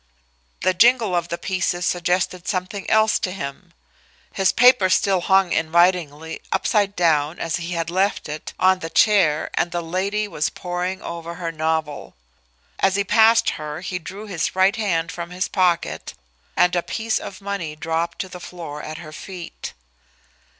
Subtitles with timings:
[0.61, 3.71] The jingle of the pieces suggested something else to him.
[4.33, 9.51] His paper still hung invitingly, upside down, as he had left it, on the chair,
[9.53, 12.15] and the lady was poring over her novel.
[12.79, 16.15] As he passed her he drew his right hand from his pocket
[16.57, 19.73] and a piece of money dropped to the floor at her feet.